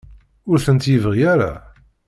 Ur 0.51 0.57
tent-yebɣi 0.65 1.23
ara? 1.33 1.51